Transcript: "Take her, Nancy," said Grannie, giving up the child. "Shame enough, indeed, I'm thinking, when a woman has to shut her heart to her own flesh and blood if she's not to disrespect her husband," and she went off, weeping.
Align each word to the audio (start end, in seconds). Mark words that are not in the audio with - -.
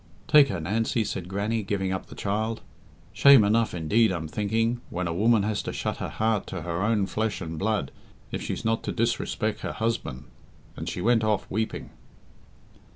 "Take 0.27 0.47
her, 0.47 0.59
Nancy," 0.59 1.03
said 1.03 1.27
Grannie, 1.27 1.61
giving 1.61 1.91
up 1.91 2.07
the 2.07 2.15
child. 2.15 2.61
"Shame 3.13 3.43
enough, 3.43 3.75
indeed, 3.75 4.11
I'm 4.11 4.27
thinking, 4.27 4.81
when 4.89 5.05
a 5.07 5.13
woman 5.13 5.43
has 5.43 5.61
to 5.61 5.71
shut 5.71 5.97
her 5.97 6.09
heart 6.09 6.47
to 6.47 6.63
her 6.63 6.81
own 6.81 7.05
flesh 7.05 7.39
and 7.39 7.55
blood 7.59 7.91
if 8.31 8.41
she's 8.41 8.65
not 8.65 8.81
to 8.85 8.91
disrespect 8.91 9.59
her 9.59 9.73
husband," 9.73 10.23
and 10.75 10.89
she 10.89 11.01
went 11.01 11.23
off, 11.23 11.45
weeping. 11.51 11.91